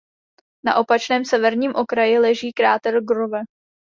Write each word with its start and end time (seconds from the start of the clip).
Na 0.65 0.75
opačném 0.75 1.25
severním 1.25 1.75
okraji 1.75 2.19
leží 2.19 2.53
kráter 2.53 3.03
Grove. 3.03 3.41